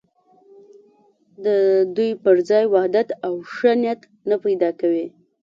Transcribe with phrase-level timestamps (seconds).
[1.45, 1.47] د
[1.95, 5.07] دوی پر ځای وحدت او ښه نیت نه پیدا کوي.